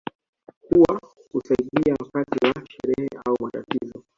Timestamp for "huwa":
0.69-0.99